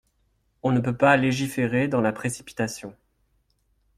[0.63, 2.95] On ne peut pas légiférer dans la précipitation.